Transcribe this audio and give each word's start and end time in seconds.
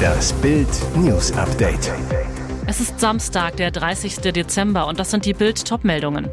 Das 0.00 0.32
Bild 0.34 0.68
News 0.96 1.32
Update. 1.32 1.92
Es 2.66 2.80
ist 2.80 3.00
Samstag, 3.00 3.56
der 3.56 3.70
30. 3.70 4.16
Dezember 4.32 4.86
und 4.86 4.98
das 4.98 5.10
sind 5.10 5.24
die 5.24 5.34
Bild 5.34 5.64
Topmeldungen. 5.66 6.28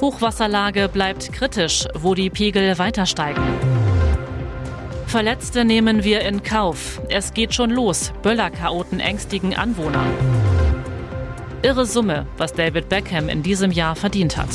Hochwasserlage 0.00 0.88
bleibt 0.88 1.32
kritisch, 1.32 1.86
wo 1.94 2.14
die 2.14 2.30
Pegel 2.30 2.78
weiter 2.78 3.06
steigen. 3.06 3.42
Verletzte 5.06 5.64
nehmen 5.64 6.04
wir 6.04 6.20
in 6.20 6.42
Kauf. 6.42 7.00
Es 7.08 7.32
geht 7.32 7.54
schon 7.54 7.70
los. 7.70 8.12
Böllerchaoten 8.22 9.00
ängstigen 9.00 9.54
Anwohner. 9.54 10.04
Irre 11.62 11.86
Summe, 11.86 12.26
was 12.36 12.52
David 12.52 12.88
Beckham 12.88 13.28
in 13.28 13.42
diesem 13.42 13.70
Jahr 13.70 13.96
verdient 13.96 14.36
hat. 14.36 14.50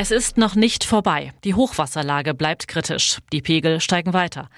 Es 0.00 0.12
ist 0.12 0.38
noch 0.38 0.54
nicht 0.54 0.84
vorbei. 0.84 1.32
Die 1.42 1.54
Hochwasserlage 1.54 2.32
bleibt 2.32 2.68
kritisch. 2.68 3.18
Die 3.32 3.42
Pegel 3.42 3.80
steigen 3.80 4.12
weiter. 4.12 4.48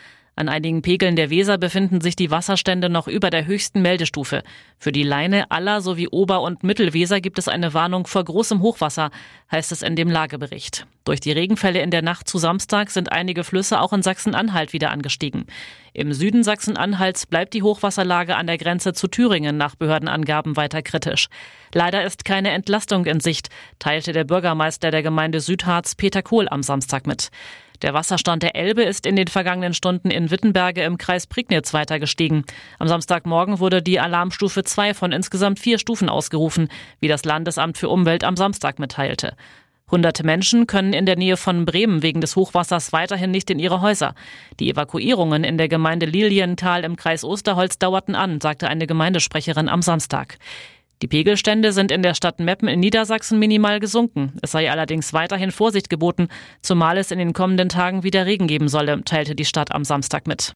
An 0.40 0.48
einigen 0.48 0.80
Pegeln 0.80 1.16
der 1.16 1.28
Weser 1.28 1.58
befinden 1.58 2.00
sich 2.00 2.16
die 2.16 2.30
Wasserstände 2.30 2.88
noch 2.88 3.08
über 3.08 3.28
der 3.28 3.44
höchsten 3.44 3.82
Meldestufe. 3.82 4.42
Für 4.78 4.90
die 4.90 5.02
Leine 5.02 5.50
aller 5.50 5.82
sowie 5.82 6.08
Ober- 6.08 6.40
und 6.40 6.64
Mittelweser 6.64 7.20
gibt 7.20 7.38
es 7.38 7.46
eine 7.46 7.74
Warnung 7.74 8.06
vor 8.06 8.24
großem 8.24 8.62
Hochwasser, 8.62 9.10
heißt 9.52 9.70
es 9.70 9.82
in 9.82 9.96
dem 9.96 10.08
Lagebericht. 10.08 10.86
Durch 11.04 11.20
die 11.20 11.32
Regenfälle 11.32 11.82
in 11.82 11.90
der 11.90 12.00
Nacht 12.00 12.26
zu 12.26 12.38
Samstag 12.38 12.90
sind 12.90 13.12
einige 13.12 13.44
Flüsse 13.44 13.82
auch 13.82 13.92
in 13.92 14.00
Sachsen-Anhalt 14.00 14.72
wieder 14.72 14.90
angestiegen. 14.90 15.44
Im 15.92 16.14
Süden 16.14 16.42
Sachsen-Anhalts 16.42 17.26
bleibt 17.26 17.52
die 17.52 17.62
Hochwasserlage 17.62 18.34
an 18.36 18.46
der 18.46 18.56
Grenze 18.56 18.94
zu 18.94 19.08
Thüringen 19.08 19.58
nach 19.58 19.74
Behördenangaben 19.74 20.56
weiter 20.56 20.80
kritisch. 20.80 21.28
Leider 21.74 22.02
ist 22.02 22.24
keine 22.24 22.52
Entlastung 22.52 23.04
in 23.04 23.20
Sicht, 23.20 23.50
teilte 23.78 24.12
der 24.12 24.24
Bürgermeister 24.24 24.90
der 24.90 25.02
Gemeinde 25.02 25.40
Südharz 25.40 25.94
Peter 25.96 26.22
Kohl 26.22 26.48
am 26.48 26.62
Samstag 26.62 27.06
mit. 27.06 27.30
Der 27.82 27.94
Wasserstand 27.94 28.42
der 28.42 28.56
Elbe 28.56 28.82
ist 28.82 29.06
in 29.06 29.16
den 29.16 29.28
vergangenen 29.28 29.74
Stunden 29.74 30.10
in 30.10 30.30
Wittenberge 30.30 30.82
im 30.82 30.98
Kreis 30.98 31.26
Prignitz 31.26 31.72
weiter 31.72 31.98
gestiegen. 31.98 32.44
Am 32.78 32.88
Samstagmorgen 32.88 33.58
wurde 33.58 33.82
die 33.82 34.00
Alarmstufe 34.00 34.64
2 34.64 34.94
von 34.94 35.12
insgesamt 35.12 35.58
vier 35.58 35.78
Stufen 35.78 36.08
ausgerufen, 36.08 36.68
wie 37.00 37.08
das 37.08 37.24
Landesamt 37.24 37.78
für 37.78 37.88
Umwelt 37.88 38.24
am 38.24 38.36
Samstag 38.36 38.78
mitteilte. 38.78 39.34
Hunderte 39.90 40.24
Menschen 40.24 40.66
können 40.66 40.92
in 40.92 41.04
der 41.04 41.16
Nähe 41.16 41.36
von 41.36 41.64
Bremen 41.64 42.02
wegen 42.02 42.20
des 42.20 42.36
Hochwassers 42.36 42.92
weiterhin 42.92 43.32
nicht 43.32 43.50
in 43.50 43.58
ihre 43.58 43.80
Häuser. 43.80 44.14
Die 44.60 44.70
Evakuierungen 44.70 45.42
in 45.42 45.58
der 45.58 45.68
Gemeinde 45.68 46.06
Lilienthal 46.06 46.84
im 46.84 46.96
Kreis 46.96 47.24
Osterholz 47.24 47.78
dauerten 47.78 48.14
an, 48.14 48.40
sagte 48.40 48.68
eine 48.68 48.86
Gemeindesprecherin 48.86 49.68
am 49.68 49.82
Samstag. 49.82 50.38
Die 51.02 51.08
Pegelstände 51.08 51.72
sind 51.72 51.90
in 51.90 52.02
der 52.02 52.12
Stadt 52.12 52.40
Meppen 52.40 52.68
in 52.68 52.80
Niedersachsen 52.80 53.38
minimal 53.38 53.80
gesunken. 53.80 54.34
Es 54.42 54.52
sei 54.52 54.70
allerdings 54.70 55.14
weiterhin 55.14 55.50
Vorsicht 55.50 55.88
geboten, 55.88 56.28
zumal 56.60 56.98
es 56.98 57.10
in 57.10 57.18
den 57.18 57.32
kommenden 57.32 57.70
Tagen 57.70 58.02
wieder 58.02 58.26
Regen 58.26 58.46
geben 58.46 58.68
solle, 58.68 59.02
teilte 59.04 59.34
die 59.34 59.46
Stadt 59.46 59.72
am 59.72 59.84
Samstag 59.84 60.26
mit. 60.26 60.52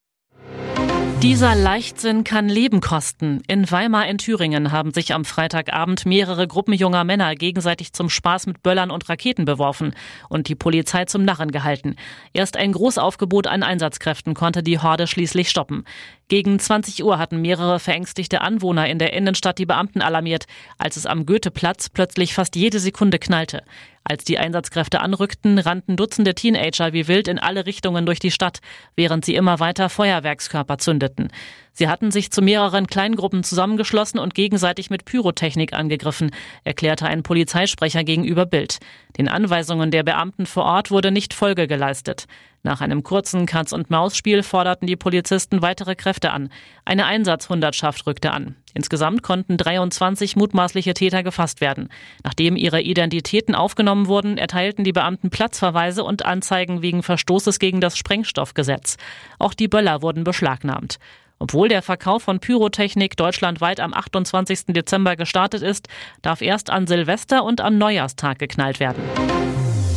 Dieser 1.23 1.55
Leichtsinn 1.55 2.23
kann 2.23 2.51
Leben 2.51 2.83
kosten. 2.83 3.41
In 3.49 3.71
Weimar 3.71 4.07
in 4.09 4.19
Thüringen 4.19 4.73
haben 4.73 4.93
sich 4.93 5.15
am 5.15 5.25
Freitagabend 5.25 6.05
mehrere 6.05 6.47
Gruppen 6.47 6.75
junger 6.75 7.03
Männer 7.05 7.35
gegenseitig 7.35 7.95
zum 7.95 8.11
Spaß 8.11 8.47
mit 8.47 8.63
Böllern 8.63 8.91
und 8.91 9.09
Raketen 9.09 9.47
beworfen 9.47 9.95
und 10.29 10.49
die 10.49 10.55
Polizei 10.55 11.07
zum 11.07 11.25
Narren 11.25 11.51
gehalten. 11.51 11.97
Erst 12.35 12.59
ein 12.59 12.73
Großaufgebot 12.73 13.47
an 13.47 13.63
Einsatzkräften 13.63 14.35
konnte 14.35 14.63
die 14.63 14.81
Horde 14.81 15.07
schließlich 15.07 15.49
stoppen. 15.49 15.85
Gegen 16.29 16.59
20 16.59 17.05
Uhr 17.05 17.19
hatten 17.19 17.43
mehrere 17.43 17.79
verängstigte 17.79 18.41
Anwohner 18.41 18.89
in 18.89 18.99
der 18.99 19.13
Innenstadt 19.13 19.59
die 19.59 19.67
Beamten 19.67 20.01
alarmiert, 20.01 20.47
als 20.79 20.97
es 20.97 21.05
am 21.05 21.27
Goetheplatz 21.27 21.91
plötzlich 21.91 22.33
fast 22.33 22.57
jede 22.57 22.79
Sekunde 22.79 23.19
knallte. 23.19 23.63
Als 24.05 24.25
die 24.25 24.39
Einsatzkräfte 24.39 25.01
anrückten, 25.01 25.59
rannten 25.59 25.97
Dutzende 25.97 26.35
Teenager 26.35 26.93
wie 26.93 27.09
wild 27.09 27.29
in 27.29 27.39
alle 27.39 27.67
Richtungen 27.67 28.05
durch 28.07 28.19
die 28.19 28.31
Stadt, 28.31 28.61
während 28.97 29.25
sie 29.25 29.35
immer 29.35 29.61
weiter 29.61 29.89
Feuerwerkskörper 29.89 30.79
zündeten. 30.79 31.29
Sie 31.73 31.89
hatten 31.89 32.11
sich 32.11 32.31
zu 32.31 32.41
mehreren 32.41 32.87
Kleingruppen 32.87 33.43
zusammengeschlossen 33.43 34.19
und 34.19 34.35
gegenseitig 34.35 34.91
mit 34.91 35.07
Pyrotechnik 35.07 35.73
angegriffen, 35.73 36.31
erklärte 36.65 37.07
ein 37.07 37.23
Polizeisprecher 37.23 38.05
gegenüber 38.05 38.47
Bild. 38.47 38.79
Den 39.17 39.29
Anweisungen 39.29 39.91
der 39.91 40.03
Beamten 40.03 40.47
vor 40.47 40.65
Ort 40.65 40.91
wurde 40.91 41.11
nicht 41.11 41.35
Folge 41.35 41.67
geleistet. 41.67 42.27
Nach 42.67 42.81
einem 42.81 43.03
kurzen 43.03 43.45
Katz-und-Maus-Spiel 43.45 44.43
forderten 44.43 44.87
die 44.87 44.97
Polizisten 44.97 45.61
weitere 45.61 45.95
Kräfte 45.95 46.31
an. 46.31 46.49
Eine 46.87 47.05
Einsatzhundertschaft 47.05 48.07
rückte 48.07 48.33
an. 48.33 48.57
Insgesamt 48.73 49.23
konnten 49.23 49.59
23 49.59 50.35
mutmaßliche 50.35 50.95
Täter 50.95 51.23
gefasst 51.23 51.61
werden. 51.61 51.91
Nachdem 52.23 52.57
ihre 52.57 52.81
Identitäten 52.81 53.55
aufgenommen 53.55 54.07
wurden, 54.07 54.39
erteilten 54.39 54.83
die 54.83 54.93
Beamten 54.93 55.29
Platzverweise 55.29 56.05
und 56.05 56.25
Anzeigen 56.25 56.81
wegen 56.81 57.03
Verstoßes 57.03 57.59
gegen 57.59 57.83
das 57.83 57.99
Sprengstoffgesetz. 57.99 58.97
Auch 59.39 59.53
die 59.53 59.69
Böller 59.69 60.01
wurden 60.01 60.25
beschlagnahmt. 60.25 60.99
Obwohl 61.39 61.69
der 61.69 61.83
Verkauf 61.83 62.23
von 62.23 62.41
Pyrotechnik 62.41 63.19
deutschlandweit 63.19 63.79
am 63.79 63.93
28. 63.93 64.69
Dezember 64.69 65.17
gestartet 65.17 65.61
ist, 65.61 65.89
darf 66.23 66.41
erst 66.41 66.71
an 66.71 66.87
Silvester 66.87 67.45
und 67.45 67.61
am 67.61 67.77
Neujahrstag 67.77 68.39
geknallt 68.39 68.81
werden. 68.81 69.03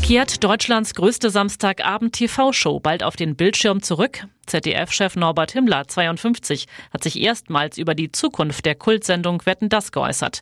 Kehrt 0.07 0.41
Deutschlands 0.41 0.93
größte 0.93 1.29
Samstagabend-TV-Show 1.29 2.79
bald 2.79 3.03
auf 3.03 3.17
den 3.17 3.35
Bildschirm 3.35 3.81
zurück? 3.81 4.25
ZDF-Chef 4.45 5.17
Norbert 5.17 5.51
Himmler, 5.51 5.85
52, 5.85 6.67
hat 6.93 7.03
sich 7.03 7.19
erstmals 7.19 7.77
über 7.77 7.93
die 7.93 8.13
Zukunft 8.13 8.65
der 8.65 8.75
Kultsendung 8.75 9.45
Wetten 9.45 9.67
das 9.67 9.91
geäußert. 9.91 10.39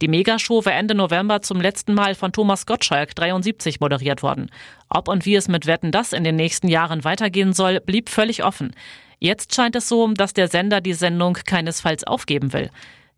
Die 0.00 0.06
Megashow 0.06 0.64
war 0.64 0.72
Ende 0.72 0.94
November 0.94 1.42
zum 1.42 1.60
letzten 1.60 1.94
Mal 1.94 2.14
von 2.14 2.30
Thomas 2.30 2.64
Gottschalk, 2.64 3.16
73, 3.16 3.80
moderiert 3.80 4.22
worden. 4.22 4.52
Ob 4.88 5.08
und 5.08 5.26
wie 5.26 5.34
es 5.34 5.48
mit 5.48 5.66
Wetten 5.66 5.90
das 5.90 6.12
in 6.12 6.22
den 6.22 6.36
nächsten 6.36 6.68
Jahren 6.68 7.02
weitergehen 7.02 7.52
soll, 7.52 7.80
blieb 7.80 8.10
völlig 8.10 8.44
offen. 8.44 8.72
Jetzt 9.18 9.52
scheint 9.52 9.74
es 9.74 9.88
so, 9.88 10.06
dass 10.12 10.32
der 10.32 10.46
Sender 10.46 10.80
die 10.80 10.94
Sendung 10.94 11.32
keinesfalls 11.44 12.04
aufgeben 12.04 12.52
will. 12.52 12.70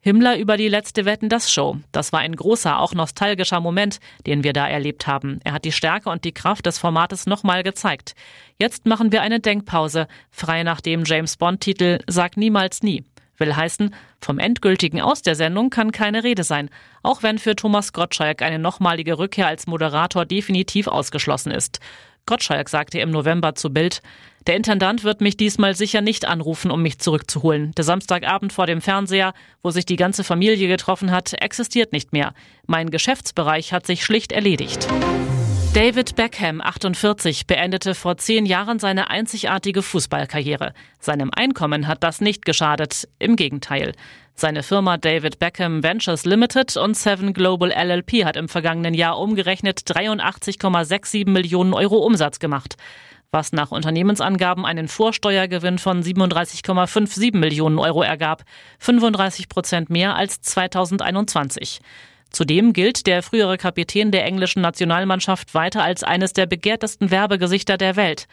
Himmler 0.03 0.39
über 0.39 0.57
die 0.57 0.69
letzte 0.69 1.05
Wetten 1.05 1.29
das 1.29 1.53
Show. 1.53 1.77
Das 1.93 2.11
war 2.11 2.21
ein 2.21 2.35
großer, 2.35 2.79
auch 2.79 2.95
nostalgischer 2.95 3.61
Moment, 3.61 4.01
den 4.27 4.43
wir 4.43 4.55
da 4.55 4.67
erlebt 4.67 5.07
haben. 5.07 5.41
Er 5.45 5.53
hat 5.53 5.67
die 5.67 5.73
Stärke 5.73 6.09
und 6.09 6.25
die 6.25 6.33
Kraft 6.33 6.65
des 6.65 6.79
Formates 6.79 7.27
nochmal 7.27 7.63
gezeigt. 7.63 8.15
Jetzt 8.59 8.87
machen 8.87 9.13
wir 9.13 9.21
eine 9.21 9.41
Denkpause, 9.41 10.09
frei 10.31 10.63
nach 10.63 10.81
dem 10.81 11.05
James 11.05 11.37
Bond 11.37 11.61
Titel 11.61 11.99
Sag 12.07 12.39
niemals 12.39 12.83
nie. 12.83 13.05
Will 13.37 13.55
heißen, 13.55 13.95
vom 14.21 14.39
endgültigen 14.39 15.03
Aus 15.03 15.21
der 15.21 15.35
Sendung 15.35 15.69
kann 15.69 15.93
keine 15.93 16.25
Rede 16.25 16.45
sein, 16.45 16.71
auch 17.03 17.23
wenn 17.23 17.39
für 17.39 17.57
Thomas 17.57 17.93
Gottschalk 17.93 18.41
eine 18.41 18.59
nochmalige 18.59 19.19
Rückkehr 19.19 19.47
als 19.47 19.67
Moderator 19.67 20.25
definitiv 20.25 20.87
ausgeschlossen 20.87 21.51
ist. 21.51 21.81
Gottschalk 22.27 22.69
sagte 22.69 23.01
im 23.01 23.11
November 23.11 23.55
zu 23.55 23.71
Bild, 23.71 24.03
der 24.47 24.57
Intendant 24.57 25.05
wird 25.05 25.21
mich 25.21 25.37
diesmal 25.37 25.75
sicher 25.75 26.01
nicht 26.01 26.25
anrufen, 26.25 26.71
um 26.71 26.81
mich 26.81 26.99
zurückzuholen. 26.99 27.73
Der 27.73 27.85
Samstagabend 27.85 28.53
vor 28.53 28.67
dem 28.67 28.81
Fernseher, 28.81 29.35
wo 29.63 29.71
sich 29.71 29.85
die 29.85 29.97
ganze 29.97 30.25
Familie 30.25 30.67
getroffen 30.67 31.11
hat, 31.11 31.35
existiert 31.35 31.93
nicht 31.93 32.13
mehr. 32.13 32.33
Mein 32.67 32.91
Geschäftsbereich 32.91 33.73
hat 33.73 33.87
sich 33.87 34.05
schlicht 34.05 34.33
erledigt. 34.33 34.89
David 35.75 36.17
Beckham, 36.17 36.61
48, 36.61 37.47
beendete 37.47 37.95
vor 37.95 38.17
zehn 38.17 38.45
Jahren 38.45 38.81
seine 38.81 39.09
einzigartige 39.09 39.83
Fußballkarriere. 39.83 40.73
Seinem 40.99 41.31
Einkommen 41.33 41.87
hat 41.87 42.03
das 42.03 42.21
nicht 42.21 42.45
geschadet, 42.45 43.07
im 43.21 43.37
Gegenteil. 43.37 43.93
Seine 44.41 44.63
Firma 44.63 44.97
David 44.97 45.39
Beckham 45.39 45.83
Ventures 45.83 46.25
Limited 46.25 46.75
und 46.79 46.97
Seven 46.97 47.35
Global 47.35 47.71
LLP 47.71 48.25
hat 48.25 48.39
im 48.39 48.49
vergangenen 48.49 48.95
Jahr 48.95 49.19
umgerechnet 49.19 49.81
83,67 49.81 51.29
Millionen 51.29 51.75
Euro 51.75 51.99
Umsatz 51.99 52.39
gemacht 52.39 52.77
was 53.33 53.53
nach 53.53 53.71
Unternehmensangaben 53.71 54.65
einen 54.65 54.89
Vorsteuergewinn 54.89 55.79
von 55.79 56.03
37,57 56.03 57.37
Millionen 57.37 57.79
Euro 57.79 58.03
ergab, 58.03 58.43
35 58.81 59.49
Prozent 59.49 59.89
mehr 59.89 60.17
als 60.17 60.41
2021. 60.41 61.81
Zudem 62.31 62.73
gilt 62.73 63.07
der 63.07 63.23
frühere 63.23 63.57
Kapitän 63.57 64.11
der 64.11 64.25
englischen 64.25 64.63
Nationalmannschaft 64.63 65.55
weiter 65.55 65.85
als 65.85 66.03
eines 66.03 66.33
der 66.33 66.47
begehrtesten 66.47 67.13
Werbegesichter 67.13 67.77
der 67.77 67.95
Welt. 67.95 68.27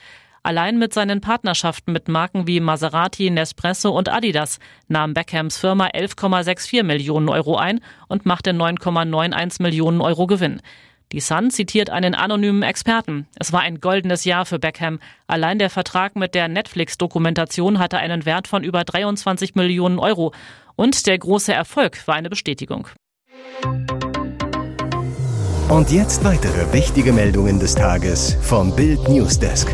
Allein 0.47 0.77
mit 0.77 0.93
seinen 0.93 1.19
Partnerschaften 1.19 1.91
mit 1.91 2.07
Marken 2.07 2.47
wie 2.47 2.61
Maserati, 2.61 3.29
Nespresso 3.29 3.89
und 3.89 4.07
Adidas 4.07 4.59
nahm 4.87 5.13
Beckhams 5.13 5.57
Firma 5.57 5.87
11,64 5.87 6.83
Millionen 6.83 7.27
Euro 7.27 7.57
ein 7.57 7.81
und 8.07 8.25
machte 8.25 8.51
9,91 8.51 9.61
Millionen 9.61 9.99
Euro 9.99 10.25
Gewinn. 10.25 10.61
Die 11.11 11.19
Sun 11.19 11.51
zitiert 11.51 11.89
einen 11.89 12.15
anonymen 12.15 12.63
Experten. 12.63 13.27
Es 13.37 13.51
war 13.51 13.59
ein 13.59 13.81
goldenes 13.81 14.23
Jahr 14.23 14.45
für 14.45 14.57
Beckham. 14.57 14.99
Allein 15.27 15.59
der 15.59 15.69
Vertrag 15.69 16.15
mit 16.15 16.33
der 16.33 16.47
Netflix-Dokumentation 16.47 17.77
hatte 17.77 17.97
einen 17.97 18.25
Wert 18.25 18.47
von 18.47 18.63
über 18.63 18.85
23 18.85 19.55
Millionen 19.55 19.99
Euro. 19.99 20.33
Und 20.77 21.07
der 21.07 21.17
große 21.17 21.53
Erfolg 21.53 22.07
war 22.07 22.15
eine 22.15 22.29
Bestätigung. 22.29 22.87
Und 25.67 25.91
jetzt 25.91 26.23
weitere 26.23 26.71
wichtige 26.71 27.11
Meldungen 27.11 27.59
des 27.59 27.75
Tages 27.75 28.37
vom 28.41 28.73
Bild 28.73 29.09
Newsdesk. 29.09 29.67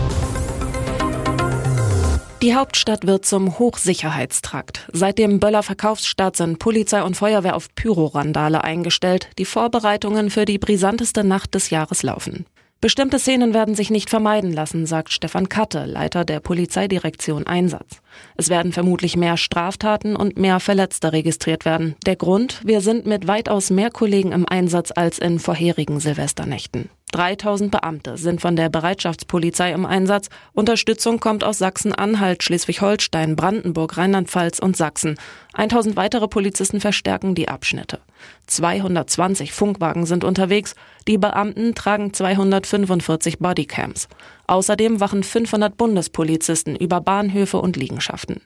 Die 2.43 2.55
Hauptstadt 2.55 3.07
wird 3.07 3.23
zum 3.23 3.57
Hochsicherheitstrakt. 3.57 4.85
Seit 4.91 5.17
dem 5.17 5.39
Böller 5.39 5.63
Verkaufsstart 5.63 6.35
sind 6.35 6.59
Polizei 6.59 7.01
und 7.01 7.15
Feuerwehr 7.15 7.55
auf 7.55 7.73
Pyrorandale 7.73 8.65
eingestellt. 8.65 9.29
Die 9.39 9.45
Vorbereitungen 9.45 10.29
für 10.29 10.43
die 10.43 10.57
brisanteste 10.57 11.23
Nacht 11.23 11.55
des 11.55 11.69
Jahres 11.69 12.03
laufen. 12.03 12.45
Bestimmte 12.81 13.17
Szenen 13.17 13.53
werden 13.53 13.75
sich 13.75 13.89
nicht 13.89 14.09
vermeiden 14.09 14.51
lassen, 14.51 14.85
sagt 14.85 15.13
Stefan 15.13 15.47
Katte, 15.47 15.85
Leiter 15.85 16.25
der 16.25 16.41
Polizeidirektion 16.41 17.47
Einsatz. 17.47 18.01
Es 18.35 18.49
werden 18.49 18.73
vermutlich 18.73 19.15
mehr 19.15 19.37
Straftaten 19.37 20.17
und 20.17 20.37
mehr 20.37 20.59
Verletzte 20.59 21.13
registriert 21.13 21.63
werden. 21.63 21.95
Der 22.05 22.17
Grund, 22.17 22.59
wir 22.65 22.81
sind 22.81 23.05
mit 23.05 23.25
weitaus 23.25 23.69
mehr 23.69 23.89
Kollegen 23.89 24.33
im 24.33 24.45
Einsatz 24.45 24.91
als 24.93 25.17
in 25.17 25.39
vorherigen 25.39 26.01
Silvesternächten. 26.01 26.89
3000 27.13 27.71
Beamte 27.71 28.17
sind 28.17 28.41
von 28.41 28.55
der 28.55 28.69
Bereitschaftspolizei 28.69 29.71
im 29.71 29.85
Einsatz. 29.85 30.29
Unterstützung 30.53 31.19
kommt 31.19 31.43
aus 31.43 31.59
Sachsen-Anhalt, 31.59 32.41
Schleswig-Holstein, 32.43 33.35
Brandenburg, 33.35 33.97
Rheinland-Pfalz 33.97 34.59
und 34.59 34.75
Sachsen. 34.75 35.17
1000 35.53 35.95
weitere 35.95 36.27
Polizisten 36.27 36.81
verstärken 36.81 37.35
die 37.35 37.47
Abschnitte. 37.47 37.99
220 38.47 39.53
Funkwagen 39.53 40.07
sind 40.07 40.23
unterwegs. 40.23 40.73
Die 41.07 41.19
Beamten 41.19 41.75
tragen 41.75 42.13
245 42.13 43.37
Bodycams. 43.37 44.07
Außerdem 44.47 44.99
wachen 44.99 45.23
500 45.23 45.77
Bundespolizisten 45.77 46.75
über 46.75 46.99
Bahnhöfe 46.99 47.59
und 47.59 47.77
Liegenschaften. 47.77 48.41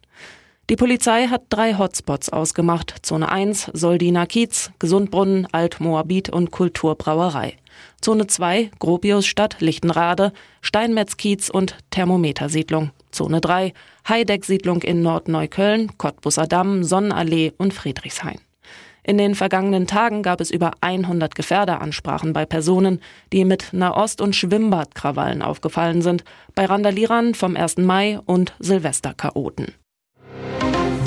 Die 0.70 0.76
Polizei 0.76 1.28
hat 1.28 1.44
drei 1.48 1.78
Hotspots 1.78 2.28
ausgemacht. 2.28 2.94
Zone 3.02 3.30
1, 3.30 3.72
Soldiner 3.72 4.26
Kiez, 4.26 4.72
Gesundbrunnen, 4.80 5.48
Altmoabit 5.54 6.30
und 6.30 6.52
Kulturbrauerei. 6.52 7.56
Zone 8.02 8.28
2, 8.28 8.72
Gropiusstadt, 8.80 9.58
Lichtenrade, 9.60 10.34
Steinmetzkiez 10.62 11.50
und 11.50 11.76
Thermometersiedlung. 11.92 12.92
Zone 13.12 13.42
3, 13.42 13.74
Heideck-Siedlung 14.08 14.82
in 14.82 15.02
Nordneukölln, 15.02 15.98
Cottbusser 15.98 16.48
Damm, 16.48 16.84
Sonnenallee 16.84 17.54
und 17.58 17.74
Friedrichshain. 17.74 18.40
In 19.08 19.18
den 19.18 19.36
vergangenen 19.36 19.88
Tagen 19.88 20.22
gab 20.22 20.42
es 20.42 20.52
über 20.52 20.72
100 20.82 21.34
Gefährderansprachen 21.34 22.34
bei 22.34 22.46
Personen, 22.46 23.00
die 23.32 23.46
mit 23.46 23.72
Nahost- 23.72 24.20
und 24.20 24.36
Schwimmbadkrawallen 24.36 25.42
aufgefallen 25.42 26.02
sind, 26.02 26.26
bei 26.56 26.66
Randalierern 26.66 27.34
vom 27.34 27.56
1. 27.56 27.78
Mai 27.78 28.20
und 28.26 28.54
Silvesterchaoten. 28.60 29.74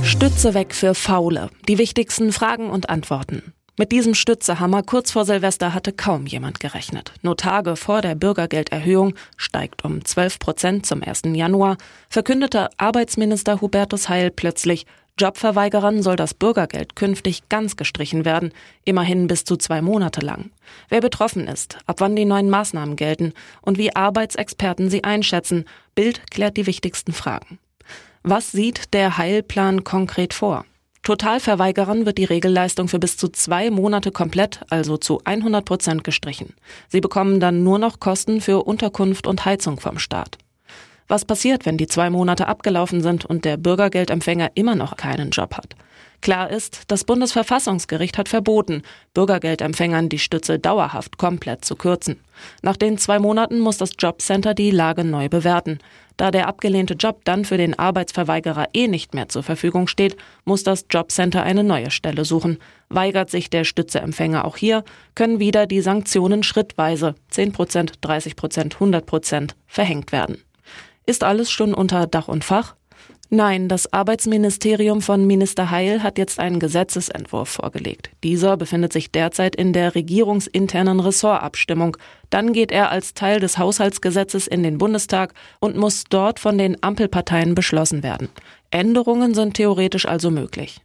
Stütze 0.02 0.54
weg 0.54 0.74
für 0.74 0.94
Faule. 0.94 1.50
Die 1.68 1.76
wichtigsten 1.76 2.32
Fragen 2.32 2.70
und 2.70 2.88
Antworten. 2.88 3.52
Mit 3.80 3.92
diesem 3.92 4.12
Stützehammer 4.12 4.82
kurz 4.82 5.10
vor 5.10 5.24
Silvester 5.24 5.72
hatte 5.72 5.94
kaum 5.94 6.26
jemand 6.26 6.60
gerechnet. 6.60 7.14
Nur 7.22 7.38
Tage 7.38 7.76
vor 7.76 8.02
der 8.02 8.14
Bürgergelderhöhung 8.14 9.14
steigt 9.38 9.86
um 9.86 10.04
12 10.04 10.38
Prozent 10.38 10.84
zum 10.84 11.02
1. 11.02 11.22
Januar, 11.32 11.78
verkündete 12.10 12.68
Arbeitsminister 12.76 13.62
Hubertus 13.62 14.10
Heil 14.10 14.30
plötzlich, 14.30 14.84
Jobverweigerern 15.18 16.02
soll 16.02 16.16
das 16.16 16.34
Bürgergeld 16.34 16.94
künftig 16.94 17.48
ganz 17.48 17.76
gestrichen 17.76 18.26
werden, 18.26 18.52
immerhin 18.84 19.28
bis 19.28 19.44
zu 19.44 19.56
zwei 19.56 19.80
Monate 19.80 20.20
lang. 20.20 20.50
Wer 20.90 21.00
betroffen 21.00 21.48
ist, 21.48 21.78
ab 21.86 22.00
wann 22.00 22.16
die 22.16 22.26
neuen 22.26 22.50
Maßnahmen 22.50 22.96
gelten 22.96 23.32
und 23.62 23.78
wie 23.78 23.96
Arbeitsexperten 23.96 24.90
sie 24.90 25.04
einschätzen, 25.04 25.64
Bild 25.94 26.30
klärt 26.30 26.58
die 26.58 26.66
wichtigsten 26.66 27.14
Fragen. 27.14 27.58
Was 28.22 28.52
sieht 28.52 28.92
der 28.92 29.16
Heilplan 29.16 29.84
konkret 29.84 30.34
vor? 30.34 30.66
Totalverweigerern 31.02 32.04
wird 32.04 32.18
die 32.18 32.24
Regelleistung 32.24 32.86
für 32.88 32.98
bis 32.98 33.16
zu 33.16 33.28
zwei 33.28 33.70
Monate 33.70 34.10
komplett, 34.12 34.60
also 34.68 34.98
zu 34.98 35.22
100 35.24 35.64
Prozent 35.64 36.04
gestrichen. 36.04 36.54
Sie 36.88 37.00
bekommen 37.00 37.40
dann 37.40 37.62
nur 37.62 37.78
noch 37.78 38.00
Kosten 38.00 38.40
für 38.40 38.64
Unterkunft 38.64 39.26
und 39.26 39.44
Heizung 39.44 39.80
vom 39.80 39.98
Staat. 39.98 40.36
Was 41.08 41.24
passiert, 41.24 41.66
wenn 41.66 41.78
die 41.78 41.88
zwei 41.88 42.10
Monate 42.10 42.46
abgelaufen 42.46 43.00
sind 43.00 43.24
und 43.24 43.44
der 43.44 43.56
Bürgergeldempfänger 43.56 44.52
immer 44.54 44.76
noch 44.76 44.96
keinen 44.96 45.30
Job 45.30 45.56
hat? 45.56 45.74
Klar 46.20 46.50
ist, 46.50 46.82
das 46.88 47.04
Bundesverfassungsgericht 47.04 48.18
hat 48.18 48.28
verboten, 48.28 48.82
Bürgergeldempfängern 49.14 50.10
die 50.10 50.18
Stütze 50.18 50.58
dauerhaft 50.58 51.16
komplett 51.16 51.64
zu 51.64 51.76
kürzen. 51.76 52.20
Nach 52.62 52.76
den 52.76 52.98
zwei 52.98 53.18
Monaten 53.18 53.58
muss 53.58 53.78
das 53.78 53.92
Jobcenter 53.98 54.52
die 54.52 54.70
Lage 54.70 55.04
neu 55.04 55.30
bewerten. 55.30 55.78
Da 56.18 56.30
der 56.30 56.48
abgelehnte 56.48 56.92
Job 56.94 57.24
dann 57.24 57.46
für 57.46 57.56
den 57.56 57.78
Arbeitsverweigerer 57.78 58.68
eh 58.74 58.88
nicht 58.88 59.14
mehr 59.14 59.30
zur 59.30 59.42
Verfügung 59.42 59.86
steht, 59.86 60.18
muss 60.44 60.62
das 60.62 60.84
Jobcenter 60.90 61.42
eine 61.42 61.64
neue 61.64 61.90
Stelle 61.90 62.26
suchen. 62.26 62.58
Weigert 62.90 63.30
sich 63.30 63.48
der 63.48 63.64
Stützeempfänger 63.64 64.44
auch 64.44 64.58
hier, 64.58 64.84
können 65.14 65.40
wieder 65.40 65.66
die 65.66 65.80
Sanktionen 65.80 66.42
schrittweise 66.42 67.14
10 67.30 67.52
Prozent, 67.52 67.92
30 68.02 68.36
Prozent, 68.36 68.74
100 68.74 69.06
Prozent 69.06 69.56
verhängt 69.66 70.12
werden. 70.12 70.36
Ist 71.06 71.24
alles 71.24 71.50
schon 71.50 71.72
unter 71.72 72.06
Dach 72.06 72.28
und 72.28 72.44
Fach? 72.44 72.74
Nein, 73.32 73.68
das 73.68 73.92
Arbeitsministerium 73.92 75.00
von 75.00 75.24
Minister 75.24 75.70
Heil 75.70 76.02
hat 76.02 76.18
jetzt 76.18 76.40
einen 76.40 76.58
Gesetzesentwurf 76.58 77.48
vorgelegt. 77.48 78.10
Dieser 78.24 78.56
befindet 78.56 78.92
sich 78.92 79.12
derzeit 79.12 79.54
in 79.54 79.72
der 79.72 79.94
regierungsinternen 79.94 80.98
Ressortabstimmung. 80.98 81.96
Dann 82.30 82.52
geht 82.52 82.72
er 82.72 82.90
als 82.90 83.14
Teil 83.14 83.38
des 83.38 83.56
Haushaltsgesetzes 83.56 84.48
in 84.48 84.64
den 84.64 84.78
Bundestag 84.78 85.32
und 85.60 85.76
muss 85.76 86.02
dort 86.10 86.40
von 86.40 86.58
den 86.58 86.82
Ampelparteien 86.82 87.54
beschlossen 87.54 88.02
werden. 88.02 88.30
Änderungen 88.72 89.32
sind 89.32 89.54
theoretisch 89.54 90.06
also 90.06 90.32
möglich. 90.32 90.80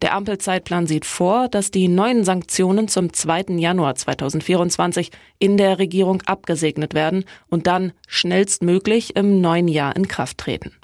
Der 0.00 0.14
Ampelzeitplan 0.14 0.86
sieht 0.86 1.04
vor, 1.04 1.48
dass 1.48 1.72
die 1.72 1.88
neuen 1.88 2.22
Sanktionen 2.22 2.86
zum 2.86 3.12
2. 3.12 3.56
Januar 3.56 3.96
2024 3.96 5.10
in 5.40 5.56
der 5.56 5.80
Regierung 5.80 6.22
abgesegnet 6.26 6.94
werden 6.94 7.24
und 7.48 7.66
dann 7.66 7.92
schnellstmöglich 8.06 9.16
im 9.16 9.40
neuen 9.40 9.66
Jahr 9.66 9.96
in 9.96 10.06
Kraft 10.06 10.38
treten. 10.38 10.77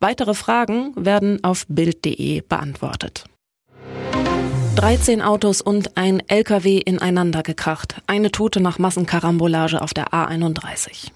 Weitere 0.00 0.34
Fragen 0.34 0.92
werden 0.96 1.42
auf 1.42 1.66
Bild.de 1.68 2.42
beantwortet. 2.42 3.24
13 4.76 5.22
Autos 5.22 5.60
und 5.60 5.96
ein 5.96 6.20
LKW 6.28 6.78
ineinander 6.78 7.42
gekracht. 7.42 8.02
Eine 8.06 8.32
Tote 8.32 8.60
nach 8.60 8.78
Massenkarambolage 8.78 9.80
auf 9.80 9.94
der 9.94 10.08
A31. 10.08 11.10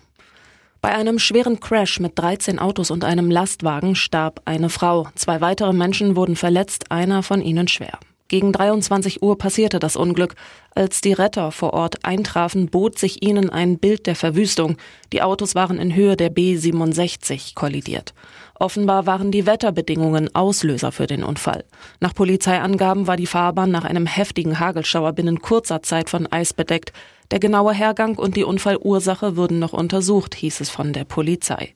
Bei 0.80 0.94
einem 0.94 1.18
schweren 1.18 1.58
Crash 1.58 1.98
mit 1.98 2.16
13 2.18 2.60
Autos 2.60 2.92
und 2.92 3.04
einem 3.04 3.30
Lastwagen 3.30 3.96
starb 3.96 4.42
eine 4.44 4.68
Frau. 4.68 5.08
Zwei 5.16 5.40
weitere 5.40 5.72
Menschen 5.72 6.14
wurden 6.14 6.36
verletzt, 6.36 6.92
einer 6.92 7.24
von 7.24 7.42
ihnen 7.42 7.66
schwer. 7.66 7.98
Gegen 8.28 8.52
23 8.52 9.22
Uhr 9.22 9.38
passierte 9.38 9.78
das 9.78 9.96
Unglück. 9.96 10.34
Als 10.74 11.00
die 11.00 11.14
Retter 11.14 11.50
vor 11.50 11.72
Ort 11.72 12.04
eintrafen, 12.04 12.68
bot 12.68 12.98
sich 12.98 13.22
ihnen 13.22 13.48
ein 13.48 13.78
Bild 13.78 14.06
der 14.06 14.16
Verwüstung. 14.16 14.76
Die 15.14 15.22
Autos 15.22 15.54
waren 15.54 15.78
in 15.78 15.94
Höhe 15.94 16.14
der 16.14 16.30
B67 16.30 17.54
kollidiert. 17.54 18.12
Offenbar 18.54 19.06
waren 19.06 19.30
die 19.30 19.46
Wetterbedingungen 19.46 20.34
Auslöser 20.34 20.92
für 20.92 21.06
den 21.06 21.24
Unfall. 21.24 21.64
Nach 22.00 22.14
Polizeiangaben 22.14 23.06
war 23.06 23.16
die 23.16 23.26
Fahrbahn 23.26 23.70
nach 23.70 23.84
einem 23.84 24.04
heftigen 24.04 24.60
Hagelschauer 24.60 25.14
binnen 25.14 25.40
kurzer 25.40 25.82
Zeit 25.82 26.10
von 26.10 26.30
Eis 26.30 26.52
bedeckt. 26.52 26.92
Der 27.30 27.38
genaue 27.38 27.72
Hergang 27.72 28.18
und 28.18 28.36
die 28.36 28.44
Unfallursache 28.44 29.36
würden 29.36 29.58
noch 29.58 29.72
untersucht, 29.72 30.34
hieß 30.34 30.60
es 30.60 30.68
von 30.68 30.92
der 30.92 31.04
Polizei. 31.04 31.74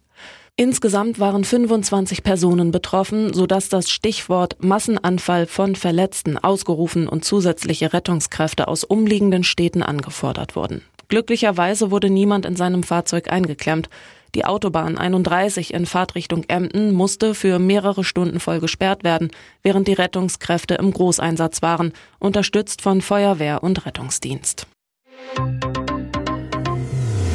Insgesamt 0.57 1.19
waren 1.19 1.45
25 1.45 2.23
Personen 2.23 2.73
betroffen, 2.73 3.33
sodass 3.33 3.71
das 3.71 3.91
Stichwort 3.91 4.63
Massenanfall 4.63 5.47
von 5.47 5.77
Verletzten 5.77 6.37
ausgerufen 6.37 7.09
und 7.09 7.25
zusätzliche 7.25 7.95
Rettungskräfte 7.95 8.69
aus 8.69 8.85
umliegenden 8.85 9.45
Städten 9.45 9.83
angefordert 9.83 10.55
wurden. 10.55 10.83
Glücklicherweise 11.09 11.91
wurde 11.91 12.11
niemand 12.11 12.45
in 12.45 12.57
seinem 12.57 12.83
Fahrzeug 12.83 13.33
eingeklemmt. 13.33 13.89
Die 14.35 14.45
Autobahn 14.45 14.99
31 14.99 15.73
in 15.73 15.87
Fahrtrichtung 15.87 16.45
Emden 16.49 16.93
musste 16.93 17.35
für 17.35 17.59
mehrere 17.59 18.05
Stunden 18.05 18.39
voll 18.39 18.61
gesperrt 18.61 19.05
werden, 19.05 19.31
während 19.63 19.89
die 19.89 19.93
Rettungskräfte 19.95 20.75
im 20.75 20.93
Großeinsatz 20.93 21.63
waren, 21.63 21.93
unterstützt 22.19 22.83
von 22.83 23.01
Feuerwehr 23.01 23.63
und 23.63 23.85
Rettungsdienst. 23.87 24.67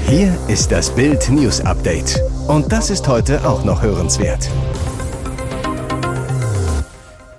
Hier 0.07 0.37
ist 0.47 0.71
das 0.71 0.93
Bild 0.95 1.29
News 1.29 1.61
Update. 1.61 2.19
Und 2.47 2.71
das 2.71 2.89
ist 2.89 3.07
heute 3.09 3.45
auch 3.45 3.65
noch 3.65 3.81
hörenswert. 3.81 4.49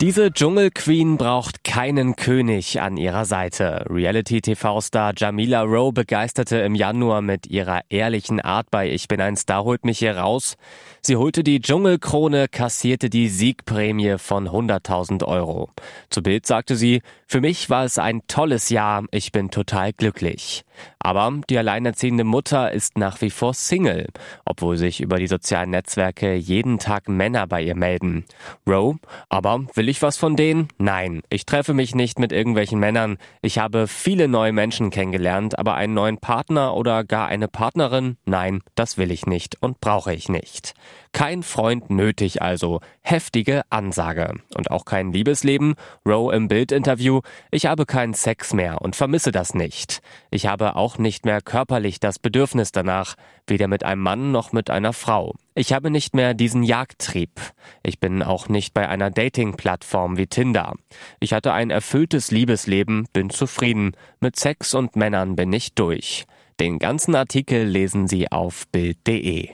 Diese 0.03 0.31
Dschungelqueen 0.31 1.17
braucht 1.17 1.65
keinen 1.65 2.15
König 2.15 2.81
an 2.81 2.97
ihrer 2.99 3.25
Seite. 3.25 3.85
Reality-TV-Star 3.89 5.13
Jamila 5.17 5.63
Rowe 5.63 5.93
begeisterte 5.93 6.59
im 6.59 6.75
Januar 6.75 7.23
mit 7.23 7.49
ihrer 7.49 7.81
ehrlichen 7.89 8.41
Art 8.41 8.71
bei 8.71 8.91
Ich 8.91 9.09
bin 9.09 9.21
ein 9.21 9.37
Star 9.37 9.65
holt 9.65 9.85
mich 9.85 9.99
hier 9.99 10.19
raus. 10.19 10.57
Sie 11.01 11.17
holte 11.17 11.43
die 11.43 11.61
Dschungelkrone, 11.61 12.47
kassierte 12.47 13.11
die 13.11 13.29
Siegprämie 13.29 14.19
von 14.19 14.47
100.000 14.49 15.25
Euro. 15.25 15.71
Zu 16.11 16.23
Bild 16.23 16.47
sagte 16.47 16.77
sie, 16.77 17.01
für 17.27 17.41
mich 17.41 17.69
war 17.71 17.85
es 17.85 17.99
ein 17.99 18.21
tolles 18.29 18.69
Jahr, 18.69 19.05
ich 19.11 19.33
bin 19.33 19.51
total 19.51 19.95
glücklich. 19.95 20.65
Aber 20.99 21.33
die 21.49 21.59
alleinerziehende 21.59 22.25
Mutter 22.25 22.73
ist 22.73 22.99
nach 22.99 23.21
wie 23.21 23.31
vor 23.31 23.55
Single, 23.55 24.09
obwohl 24.45 24.77
sich 24.77 25.01
über 25.01 25.19
die 25.19 25.27
sozialen 25.27 25.71
Netzwerke 25.71 26.35
jeden 26.35 26.79
Tag 26.79 27.09
Männer 27.09 27.47
bei 27.47 27.63
ihr 27.63 27.77
melden. 27.77 28.25
Rowe, 28.67 28.99
aber 29.29 29.67
will 29.75 29.89
ich 29.89 30.03
was 30.03 30.17
von 30.17 30.37
denen? 30.37 30.69
Nein, 30.79 31.23
ich 31.31 31.47
treffe 31.47 31.75
mich 31.75 31.95
nicht 31.95 32.19
mit 32.19 32.33
irgendwelchen 32.33 32.79
Männern. 32.79 33.19
Ich 33.43 33.59
habe 33.59 33.87
viele 33.89 34.29
neue 34.29 34.53
Menschen 34.53 34.91
kennengelernt, 34.91 35.59
aber 35.59 35.75
einen 35.75 35.95
neuen 35.95 36.19
Partner 36.19 36.75
oder 36.75 37.05
gar 37.05 37.29
eine 37.29 37.49
Partnerin? 37.49 38.17
Nein, 38.25 38.63
das 38.75 38.99
will 38.99 39.11
ich 39.11 39.27
nicht 39.27 39.57
und 39.63 39.81
brauche 39.81 40.13
ich 40.13 40.29
nicht. 40.29 40.75
Kein 41.13 41.43
Freund 41.43 41.91
nötig 41.91 42.43
also. 42.43 42.81
Heftige 43.01 43.63
Ansage. 43.71 44.35
Und 44.57 44.71
auch 44.71 44.85
kein 44.85 45.13
Liebesleben. 45.13 45.75
Rowe 46.07 46.35
im 46.35 46.49
Bildinterview. 46.49 47.21
Ich 47.51 47.67
habe 47.67 47.87
keinen 47.87 48.15
Sex 48.15 48.53
mehr 48.53 48.83
und 48.83 48.97
vermisse 48.97 49.33
das 49.33 49.55
nicht. 49.55 50.01
Ich 50.31 50.47
habe 50.47 50.77
auch 50.77 50.99
nicht 50.99 51.25
mehr 51.25 51.41
körperlich 51.41 52.01
das 52.01 52.19
Bedürfnis 52.19 52.73
danach, 52.73 53.15
weder 53.47 53.69
mit 53.69 53.85
einem 53.85 54.03
Mann 54.03 54.33
noch 54.33 54.53
mit 54.53 54.71
einer 54.71 54.93
Frau. 54.93 55.35
Ich 55.55 55.73
habe 55.73 55.91
nicht 55.91 56.15
mehr 56.15 56.35
diesen 56.35 56.63
Jagdtrieb. 56.63 57.31
Ich 57.83 57.99
bin 57.99 58.23
auch 58.23 58.49
nicht 58.49 58.75
bei 58.75 58.89
einer 58.89 59.11
Dating-Plattform 59.11 60.17
wie 60.17 60.27
Tinder. 60.27 60.75
Ich 61.21 61.33
hatte 61.33 61.53
ein 61.53 61.71
erfülltes 61.71 62.31
Liebesleben, 62.31 63.09
bin 63.13 63.31
zufrieden. 63.31 63.93
Mit 64.21 64.37
Sex 64.37 64.75
und 64.75 64.95
Männern 64.97 65.37
bin 65.37 65.53
ich 65.53 65.75
durch. 65.75 66.27
Den 66.61 66.79
ganzen 66.79 67.15
Artikel 67.15 67.65
lesen 67.65 68.09
Sie 68.09 68.31
auf 68.31 68.67
Bild.de. 68.69 69.51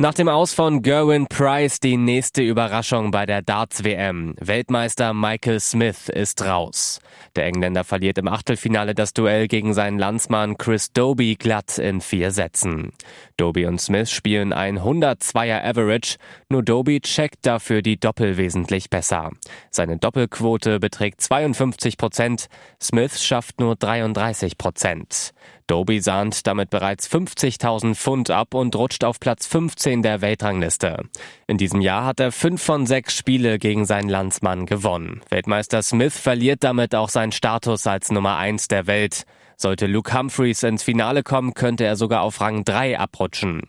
Nach 0.00 0.14
dem 0.14 0.30
Aus 0.30 0.54
von 0.54 0.80
Gerwin 0.80 1.26
Price 1.26 1.78
die 1.78 1.98
nächste 1.98 2.40
Überraschung 2.40 3.10
bei 3.10 3.26
der 3.26 3.42
Darts-WM. 3.42 4.34
Weltmeister 4.40 5.12
Michael 5.12 5.60
Smith 5.60 6.08
ist 6.08 6.42
raus. 6.42 7.00
Der 7.36 7.44
Engländer 7.44 7.84
verliert 7.84 8.16
im 8.16 8.26
Achtelfinale 8.26 8.94
das 8.94 9.12
Duell 9.12 9.46
gegen 9.46 9.74
seinen 9.74 9.98
Landsmann 9.98 10.56
Chris 10.56 10.94
Doby 10.94 11.34
glatt 11.34 11.76
in 11.76 12.00
vier 12.00 12.30
Sätzen. 12.30 12.94
Doby 13.36 13.66
und 13.66 13.78
Smith 13.78 14.10
spielen 14.10 14.54
ein 14.54 14.78
102er 14.78 15.62
Average, 15.62 16.16
nur 16.48 16.62
Doby 16.62 17.00
checkt 17.00 17.44
dafür 17.44 17.82
die 17.82 18.00
Doppel 18.00 18.38
wesentlich 18.38 18.88
besser. 18.88 19.32
Seine 19.70 19.98
Doppelquote 19.98 20.80
beträgt 20.80 21.20
52 21.20 21.98
Prozent, 21.98 22.46
Smith 22.80 23.22
schafft 23.22 23.60
nur 23.60 23.76
33 23.76 24.56
Prozent. 24.56 25.34
Doby 25.70 26.00
sahnt 26.00 26.48
damit 26.48 26.68
bereits 26.68 27.08
50.000 27.08 27.94
Pfund 27.94 28.30
ab 28.30 28.54
und 28.54 28.74
rutscht 28.74 29.04
auf 29.04 29.20
Platz 29.20 29.46
15 29.46 30.02
der 30.02 30.20
Weltrangliste. 30.20 31.04
In 31.46 31.58
diesem 31.58 31.80
Jahr 31.80 32.04
hat 32.04 32.18
er 32.18 32.32
fünf 32.32 32.60
von 32.60 32.86
sechs 32.86 33.16
Spiele 33.16 33.60
gegen 33.60 33.84
seinen 33.84 34.08
Landsmann 34.08 34.66
gewonnen. 34.66 35.20
Weltmeister 35.28 35.80
Smith 35.82 36.18
verliert 36.18 36.64
damit 36.64 36.96
auch 36.96 37.08
seinen 37.08 37.30
Status 37.30 37.86
als 37.86 38.10
Nummer 38.10 38.36
eins 38.36 38.66
der 38.66 38.88
Welt. 38.88 39.22
Sollte 39.56 39.86
Luke 39.86 40.12
Humphreys 40.12 40.64
ins 40.64 40.82
Finale 40.82 41.22
kommen, 41.22 41.54
könnte 41.54 41.84
er 41.84 41.94
sogar 41.94 42.22
auf 42.22 42.40
Rang 42.40 42.64
3 42.64 42.98
abrutschen. 42.98 43.68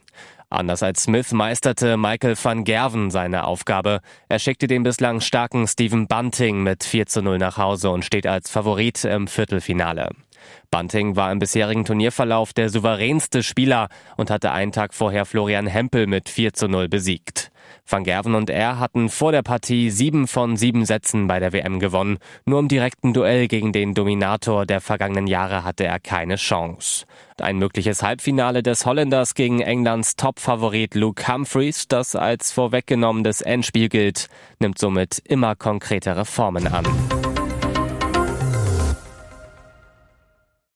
Anders 0.51 0.83
als 0.83 1.03
Smith 1.03 1.31
meisterte 1.31 1.95
Michael 1.95 2.35
van 2.35 2.65
Gerven 2.65 3.09
seine 3.09 3.45
Aufgabe. 3.45 4.01
Er 4.27 4.37
schickte 4.37 4.67
den 4.67 4.83
bislang 4.83 5.21
starken 5.21 5.65
Stephen 5.65 6.07
Bunting 6.07 6.61
mit 6.61 6.83
4 6.83 7.05
zu 7.05 7.21
0 7.21 7.37
nach 7.37 7.55
Hause 7.55 7.89
und 7.89 8.03
steht 8.03 8.27
als 8.27 8.49
Favorit 8.49 9.05
im 9.05 9.29
Viertelfinale. 9.29 10.09
Bunting 10.69 11.15
war 11.15 11.31
im 11.31 11.39
bisherigen 11.39 11.85
Turnierverlauf 11.85 12.51
der 12.51 12.69
souveränste 12.69 13.43
Spieler 13.43 13.87
und 14.17 14.29
hatte 14.29 14.51
einen 14.51 14.73
Tag 14.73 14.93
vorher 14.93 15.25
Florian 15.25 15.67
Hempel 15.67 16.05
mit 16.05 16.27
4 16.27 16.53
zu 16.53 16.67
0 16.67 16.89
besiegt. 16.89 17.50
Van 17.87 18.03
Gerven 18.03 18.35
und 18.35 18.49
er 18.49 18.79
hatten 18.79 19.09
vor 19.09 19.31
der 19.31 19.41
Partie 19.41 19.89
sieben 19.89 20.27
von 20.27 20.57
sieben 20.57 20.85
Sätzen 20.85 21.27
bei 21.27 21.39
der 21.39 21.53
WM 21.53 21.79
gewonnen. 21.79 22.17
Nur 22.45 22.59
im 22.59 22.67
direkten 22.67 23.13
Duell 23.13 23.47
gegen 23.47 23.73
den 23.73 23.93
Dominator 23.93 24.65
der 24.65 24.81
vergangenen 24.81 25.27
Jahre 25.27 25.63
hatte 25.63 25.85
er 25.85 25.99
keine 25.99 26.35
Chance. 26.35 27.05
Ein 27.39 27.57
mögliches 27.57 28.03
Halbfinale 28.03 28.63
des 28.63 28.85
Holländers 28.85 29.33
gegen 29.33 29.61
Englands 29.61 30.15
Topfavorit 30.15 30.95
Luke 30.95 31.27
Humphreys, 31.27 31.87
das 31.87 32.15
als 32.15 32.51
vorweggenommenes 32.51 33.41
Endspiel 33.41 33.89
gilt, 33.89 34.27
nimmt 34.59 34.77
somit 34.77 35.19
immer 35.25 35.55
konkretere 35.55 36.25
Formen 36.25 36.67
an. 36.67 36.85